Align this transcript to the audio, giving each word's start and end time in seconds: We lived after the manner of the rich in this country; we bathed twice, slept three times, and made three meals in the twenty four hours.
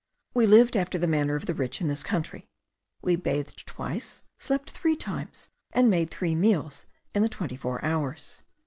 We 0.33 0.47
lived 0.47 0.75
after 0.75 0.97
the 0.97 1.05
manner 1.05 1.35
of 1.35 1.45
the 1.45 1.53
rich 1.53 1.79
in 1.79 1.87
this 1.87 2.01
country; 2.01 2.49
we 3.03 3.15
bathed 3.15 3.67
twice, 3.67 4.23
slept 4.39 4.71
three 4.71 4.95
times, 4.95 5.49
and 5.73 5.91
made 5.91 6.09
three 6.09 6.33
meals 6.33 6.87
in 7.13 7.21
the 7.21 7.29
twenty 7.29 7.55
four 7.55 7.85
hours. 7.85 8.41